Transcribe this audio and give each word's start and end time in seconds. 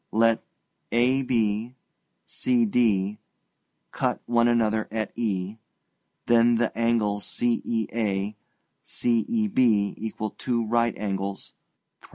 Let 0.11 0.41
AB, 0.91 1.75
CD, 2.25 3.19
cut 3.91 4.19
one 4.25 4.47
another 4.47 4.87
at 4.89 5.11
E, 5.15 5.57
then 6.25 6.55
the 6.55 6.75
angles 6.75 7.23
CEA, 7.23 8.33
CEB 8.83 9.93
equal 9.99 10.31
two 10.31 10.65
right 10.65 10.97
angles 10.97 11.53
(prop. 11.99 12.09